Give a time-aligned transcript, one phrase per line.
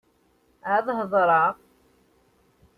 [0.75, 1.53] Ad hedṛeɣ.